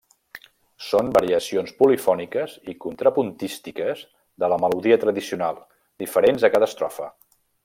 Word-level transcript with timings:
Són 0.85 1.11
variacions 1.17 1.73
polifòniques 1.81 2.57
i 2.73 2.75
contrapuntístiques 2.87 4.03
de 4.45 4.53
la 4.55 4.61
melodia 4.65 5.01
tradicional, 5.07 5.65
diferents 6.05 6.51
a 6.51 6.55
cada 6.57 6.73
estrofa. 6.73 7.17